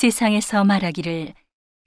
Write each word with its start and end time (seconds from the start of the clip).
세상에서 0.00 0.64
말하기를 0.64 1.34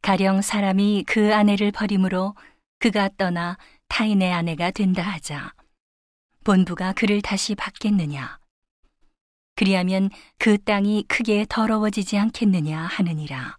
가령 0.04 0.44
사람이 0.44 1.04
그 1.08 1.34
아내를 1.34 1.72
버림으로 1.72 2.36
그가 2.78 3.10
떠나 3.18 3.58
타인의 3.88 4.32
아내가 4.32 4.70
된다 4.70 5.02
하자 5.02 5.52
본부가 6.44 6.94
그를 6.94 7.24
다시 7.24 7.56
받겠느냐? 7.56 8.38
그리하면 9.56 10.12
그 10.38 10.60
땅이 10.60 11.06
크게 11.08 11.48
더러워지지 11.50 12.20
않겠느냐 12.20 12.82
하느니라. 12.82 13.58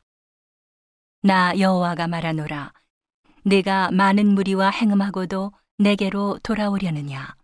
나 1.23 1.59
여호와가 1.59 2.07
말하노라. 2.07 2.73
내가 3.43 3.91
많은 3.91 4.37
무리와 4.37 4.71
행음하고도 4.71 5.51
내게로 5.79 6.39
돌아오려느냐? 6.45 7.35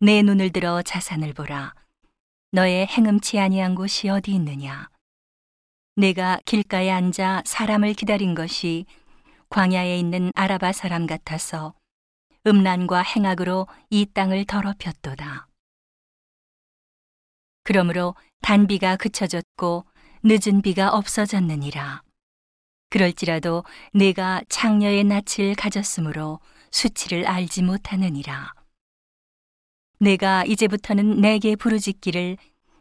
내 0.00 0.22
눈을 0.22 0.48
들어 0.48 0.80
자산을 0.80 1.34
보라. 1.34 1.74
너의 2.52 2.86
행음치 2.86 3.38
아니한 3.38 3.74
곳이 3.74 4.08
어디 4.08 4.32
있느냐 4.32 4.88
내가 6.00 6.40
길가에 6.46 6.90
앉아 6.90 7.42
사람을 7.44 7.92
기다린 7.92 8.34
것이 8.34 8.86
광야에 9.50 9.98
있는 9.98 10.32
아라바 10.34 10.72
사람 10.72 11.06
같아서 11.06 11.74
음란과 12.46 13.02
행악으로 13.02 13.66
이 13.90 14.06
땅을 14.06 14.46
더럽혔도다. 14.46 15.46
그러므로 17.64 18.14
단비가 18.40 18.96
그쳐졌고 18.96 19.84
늦은 20.22 20.62
비가 20.62 20.88
없어졌느니라. 20.88 22.02
그럴지라도 22.88 23.64
내가 23.92 24.40
창녀의 24.48 25.04
낯을 25.04 25.54
가졌으므로 25.54 26.40
수치를 26.70 27.26
알지 27.26 27.62
못하느니라. 27.62 28.54
네가 29.98 30.46
이제부터는 30.46 31.20
내게 31.20 31.56
부르짖기를 31.56 32.38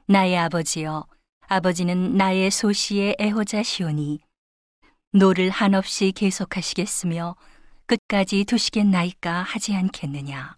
나의 0.07 0.37
아버지여 0.37 1.05
아버지는 1.51 2.15
나의 2.15 2.51
소시의 2.51 3.15
애호자시오니 3.19 4.19
노를 5.13 5.49
한없이 5.49 6.11
계속하시겠으며 6.11 7.35
끝까지 7.87 8.45
두시겠나이까 8.45 9.41
하지 9.41 9.73
않겠느냐. 9.73 10.55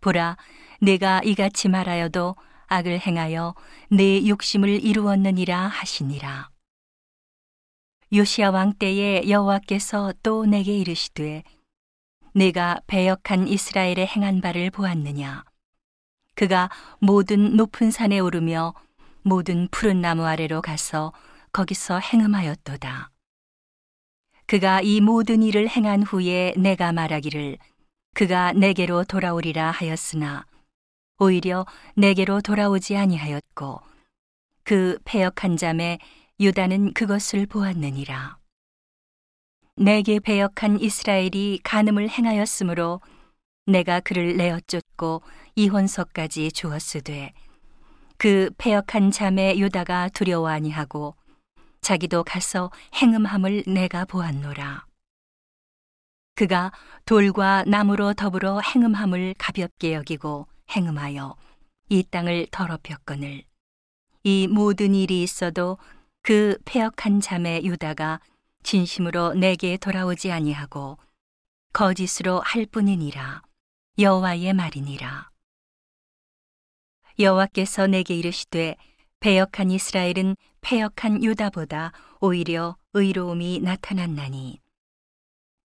보라, 0.00 0.36
네가 0.80 1.20
이같이 1.24 1.68
말하여도 1.68 2.36
악을 2.68 3.00
행하여 3.00 3.56
네 3.90 4.24
욕심을 4.28 4.84
이루었느니라 4.84 5.66
하시니라. 5.66 6.50
요시아 8.12 8.50
왕 8.50 8.74
때에 8.74 9.28
여호와께서 9.28 10.12
또 10.22 10.46
내게 10.46 10.78
이르시되 10.78 11.42
내가 12.32 12.78
배역한 12.86 13.48
이스라엘의 13.48 14.06
행한 14.06 14.40
바를 14.40 14.70
보았느냐 14.70 15.42
그가 16.36 16.70
모든 17.00 17.56
높은 17.56 17.90
산에 17.90 18.20
오르며 18.20 18.72
모든 19.24 19.68
푸른 19.70 20.00
나무 20.00 20.24
아래로 20.24 20.62
가서 20.62 21.12
거기서 21.52 21.98
행음하였도다 21.98 23.10
그가 24.46 24.80
이 24.82 25.00
모든 25.00 25.42
일을 25.42 25.68
행한 25.68 26.02
후에 26.02 26.54
내가 26.56 26.92
말하기를 26.92 27.58
그가 28.14 28.52
내게로 28.52 29.04
돌아오리라 29.04 29.70
하였으나 29.70 30.44
오히려 31.18 31.64
내게로 31.96 32.40
돌아오지 32.42 32.96
아니하였고 32.96 33.80
그 34.64 34.98
패역한 35.04 35.56
잠에 35.56 35.98
유다는 36.40 36.94
그것을 36.94 37.46
보았느니라. 37.46 38.38
내게 39.76 40.18
배역한 40.18 40.80
이스라엘이 40.80 41.60
간음을 41.62 42.08
행하였으므로 42.08 43.00
내가 43.66 44.00
그를 44.00 44.36
내어 44.36 44.58
쫓고 44.66 45.22
이혼서까지 45.54 46.52
주었으되 46.52 47.32
그 48.16 48.50
패역한 48.58 49.10
잠에 49.10 49.58
유다가 49.58 50.08
두려워 50.08 50.48
아니하고 50.48 51.14
자기도 51.80 52.24
가서 52.24 52.70
행음함을 52.94 53.64
내가 53.66 54.04
보았노라. 54.04 54.86
그가 56.34 56.72
돌과 57.04 57.64
나무로 57.66 58.14
더불어 58.14 58.60
행음함을 58.60 59.34
가볍게 59.38 59.94
여기고 59.94 60.48
행음하여 60.70 61.36
이 61.90 62.02
땅을 62.02 62.48
더럽혔거늘 62.50 63.44
이 64.24 64.48
모든 64.48 64.94
일이 64.94 65.22
있어도 65.22 65.78
그 66.22 66.58
패역한 66.64 67.20
잠에 67.20 67.62
유다가 67.62 68.20
진심으로 68.62 69.34
내게 69.34 69.76
돌아오지 69.76 70.32
아니하고 70.32 70.98
거짓으로 71.72 72.40
할 72.40 72.66
뿐이니라 72.66 73.42
여호와의 73.98 74.54
말이니라 74.54 75.33
여호와께서 77.18 77.86
내게 77.86 78.16
이르시되 78.16 78.76
패역한 79.20 79.70
이스라엘은 79.70 80.36
패역한 80.60 81.22
유다보다 81.22 81.92
오히려 82.20 82.76
의로움이 82.92 83.60
나타났나니. 83.60 84.60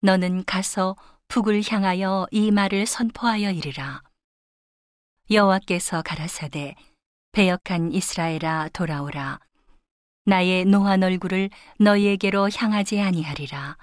너는 0.01 0.45
가서 0.45 0.95
북을 1.27 1.63
향하여 1.67 2.27
이 2.31 2.51
말을 2.51 2.85
선포하여 2.85 3.51
이르라. 3.51 4.03
여호와께서 5.31 6.03
가라사대 6.03 6.75
배역한 7.31 7.91
이스라엘아 7.91 8.69
돌아오라. 8.73 9.39
나의 10.25 10.65
노한 10.65 11.01
얼굴을 11.01 11.49
너희에게로 11.79 12.49
향하지 12.55 13.01
아니하리라. 13.01 13.77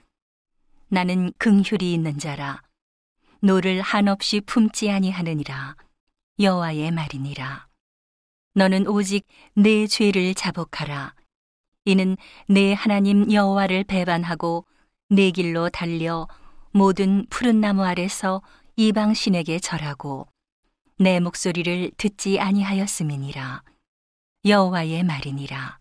나는 0.88 1.32
긍휼이 1.38 1.92
있는 1.92 2.18
자라. 2.18 2.62
노를 3.40 3.80
한없이 3.80 4.40
품지 4.40 4.90
아니하느니라 4.90 5.76
여호와의 6.40 6.92
말이니라. 6.92 7.66
너는 8.54 8.86
오직 8.86 9.26
네 9.54 9.86
죄를 9.86 10.34
자복하라. 10.34 11.14
이는 11.84 12.16
네 12.46 12.74
하나님 12.74 13.32
여호와를 13.32 13.84
배반하고 13.84 14.64
네 15.08 15.32
길로 15.32 15.68
달려 15.68 16.28
모든 16.70 17.26
푸른 17.28 17.60
나무 17.60 17.84
아래서 17.84 18.42
이방 18.76 19.14
신에게 19.14 19.58
절하고 19.58 20.28
내 20.96 21.18
목소리를 21.18 21.90
듣지 21.96 22.38
아니하였음이니라. 22.38 23.62
여호와의 24.44 25.02
말이니라. 25.02 25.78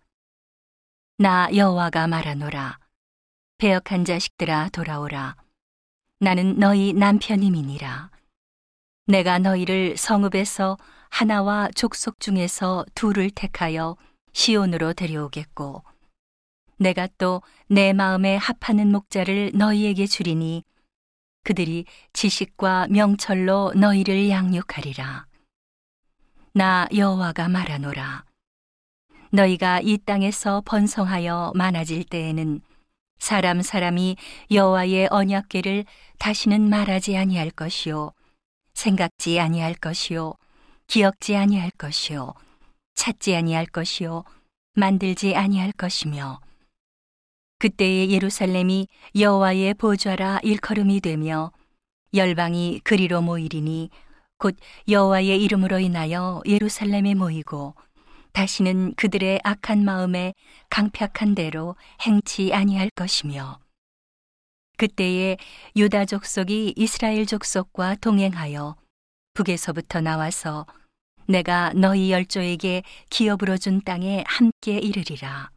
나 1.19 1.49
여호와가 1.55 2.07
말하노라. 2.07 2.79
배역한 3.59 4.05
자식들아 4.05 4.69
돌아오라. 4.69 5.35
나는 6.19 6.57
너희 6.57 6.93
남편임이니라 6.93 8.16
내가 9.07 9.39
너희를 9.39 9.97
성읍에서 9.97 10.77
하나와 11.09 11.69
족속 11.73 12.19
중에서 12.19 12.85
둘을 12.93 13.29
택하여 13.31 13.95
시온으로 14.33 14.93
데려오겠고 14.93 15.83
내가 16.77 17.07
또 17.17 17.41
내 17.69 17.91
마음에 17.91 18.37
합하는 18.37 18.93
목자를 18.93 19.51
너희에게 19.53 20.07
주리니 20.07 20.63
그들이 21.43 21.83
지식과 22.13 22.87
명철로 22.89 23.73
너희를 23.75 24.29
양육하리라. 24.29 25.25
나 26.53 26.87
여호와가 26.95 27.49
말하노라. 27.49 28.23
너희가 29.31 29.81
이 29.81 29.97
땅에서 29.97 30.61
번성하여 30.65 31.51
많아질 31.55 32.05
때에는 32.05 32.61
사람 33.19 33.61
사람이 33.61 34.15
여호와의 34.49 35.09
언약궤를 35.11 35.83
다시는 36.19 36.69
말하지 36.69 37.17
아니할 37.17 37.51
것이요 37.51 38.13
생각지 38.77 39.39
아니할 39.39 39.73
것이요 39.73 40.35
기억지 40.85 41.35
아니할 41.35 41.71
것이요 41.71 42.35
찾지 42.93 43.35
아니할 43.35 43.65
것이요 43.65 44.23
만들지 44.75 45.35
아니할 45.35 45.71
것이며 45.71 46.39
그때의 47.57 48.11
예루살렘이 48.11 48.87
여호와의 49.19 49.73
보좌라 49.73 50.39
일컬음이 50.43 51.01
되며 51.01 51.51
열방이 52.13 52.81
그리로 52.83 53.21
모이리니 53.23 53.89
곧 54.37 54.55
여호와의 54.87 55.43
이름으로 55.43 55.79
인하여 55.79 56.43
예루살렘에 56.45 57.15
모이고 57.15 57.73
다시는 58.31 58.93
그들의 58.93 59.41
악한 59.43 59.83
마음에 59.83 60.35
강팍한 60.69 61.33
대로 61.33 61.75
행치 62.01 62.53
아니할 62.53 62.91
것이며 62.91 63.57
그때에 64.77 65.37
유다 65.75 66.05
족속이 66.05 66.75
이스라엘 66.77 67.25
족속과 67.25 67.95
동행하여 67.95 68.75
북에서부터 69.33 70.01
나와서 70.01 70.67
내가 71.27 71.73
너희 71.73 72.11
열조에게 72.11 72.83
기업으로 73.09 73.57
준 73.57 73.81
땅에 73.81 74.23
함께 74.27 74.77
이르리라. 74.77 75.49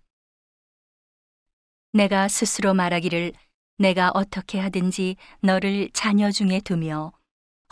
내가 1.92 2.28
스스로 2.28 2.72
말하기를 2.72 3.32
내가 3.78 4.10
어떻게 4.14 4.58
하든지 4.58 5.16
너를 5.40 5.90
자녀 5.92 6.30
중에 6.30 6.60
두며 6.60 7.12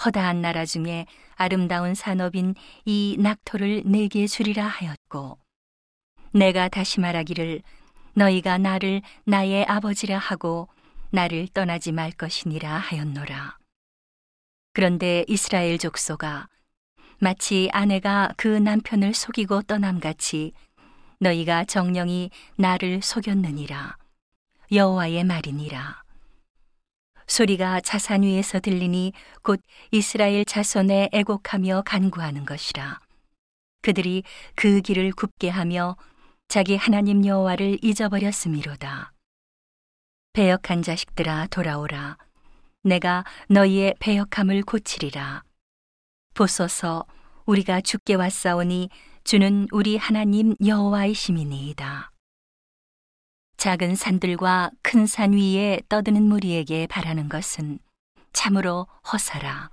허다한 0.04 0.42
나라 0.42 0.64
중에 0.66 1.06
아름다운 1.34 1.94
산업인 1.94 2.54
이 2.84 3.16
낙토를 3.18 3.82
내게 3.86 4.26
주리라 4.26 4.66
하였고 4.66 5.38
내가 6.32 6.68
다시 6.68 7.00
말하기를 7.00 7.62
너희가 8.14 8.58
나를 8.58 9.02
나의 9.24 9.64
아버지라 9.66 10.18
하고 10.18 10.68
나를 11.10 11.48
떠나지 11.48 11.92
말 11.92 12.10
것이니라 12.10 12.70
하였노라. 12.76 13.58
그런데 14.72 15.24
이스라엘 15.26 15.78
족소가 15.78 16.48
마치 17.18 17.68
아내가 17.72 18.32
그 18.36 18.46
남편을 18.46 19.14
속이고 19.14 19.62
떠남같이 19.62 20.52
너희가 21.18 21.64
정령이 21.64 22.30
나를 22.56 23.02
속였느니라. 23.02 23.96
여호와의 24.70 25.24
말이니라. 25.24 26.02
소리가 27.26 27.80
자산 27.80 28.22
위에서 28.22 28.60
들리니 28.60 29.12
곧 29.42 29.60
이스라엘 29.90 30.44
자손의 30.44 31.10
애곡하며 31.12 31.82
간구하는 31.84 32.44
것이라. 32.44 33.00
그들이 33.82 34.22
그 34.54 34.80
길을 34.80 35.12
굽게 35.12 35.48
하며 35.48 35.96
자기 36.48 36.76
하나님 36.76 37.26
여호와를 37.26 37.78
잊어버렸음이로다 37.82 39.12
배역한 40.38 40.82
자식들아 40.82 41.48
돌아오라 41.48 42.16
내가 42.84 43.24
너희의 43.48 43.94
배역함을 43.98 44.62
고치리라 44.62 45.42
보소서 46.34 47.04
우리가 47.46 47.80
죽게 47.80 48.14
왔사오니 48.14 48.90
주는 49.24 49.66
우리 49.72 49.96
하나님 49.96 50.54
여호와이심이니이다. 50.64 52.10
작은 53.56 53.96
산들과 53.96 54.70
큰 54.82 55.06
산 55.06 55.32
위에 55.32 55.80
떠드는 55.88 56.22
무리에게 56.22 56.86
바라는 56.86 57.28
것은 57.28 57.78
참으로 58.32 58.86
허사라. 59.12 59.70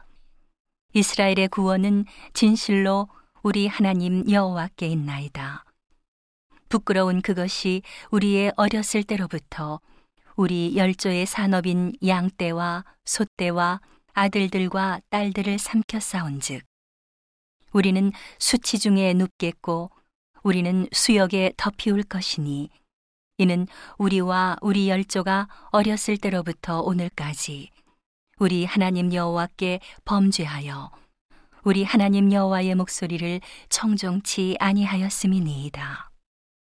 이스라엘의 0.94 1.50
구원은 1.50 2.06
진실로 2.34 3.08
우리 3.44 3.68
하나님 3.68 4.30
여호와께 4.30 4.88
있나이다. 4.88 5.64
부끄러운 6.70 7.22
그것이 7.22 7.82
우리의 8.12 8.54
어렸을 8.56 9.04
때로부터 9.04 9.80
우리 10.36 10.76
열조의 10.76 11.26
산업인 11.26 11.94
양떼와 12.06 12.84
소떼와 13.06 13.80
아들들과 14.14 15.00
딸들을 15.10 15.58
삼켜 15.58 16.00
싸운즉 16.00 16.64
우리는 17.72 18.12
수치 18.40 18.80
중에 18.80 19.14
눕겠고 19.14 19.92
우리는 20.44 20.88
수역에 20.92 21.54
덮이울 21.58 22.04
것이니 22.04 22.70
이는 23.38 23.68
우리와 23.98 24.58
우리 24.62 24.90
열조가 24.90 25.48
어렸을 25.72 26.18
때로부터 26.18 26.82
오늘까지 26.82 27.72
우리 28.38 28.66
하나님 28.66 29.14
여호와께 29.14 29.80
범죄하여 30.04 30.92
우리 31.64 31.84
하나님 31.84 32.32
여호와의 32.32 32.76
목소리를 32.76 33.42
청종치 33.70 34.56
아니하였음이니이다. 34.60 36.15